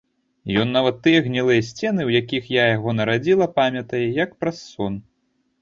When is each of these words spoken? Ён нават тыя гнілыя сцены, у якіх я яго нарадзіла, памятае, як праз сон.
Ён 0.61 0.71
нават 0.77 0.95
тыя 1.07 1.19
гнілыя 1.27 1.65
сцены, 1.67 2.01
у 2.09 2.13
якіх 2.21 2.49
я 2.55 2.65
яго 2.75 2.97
нарадзіла, 3.01 3.49
памятае, 3.59 4.03
як 4.25 4.35
праз 4.41 4.57
сон. 4.73 4.93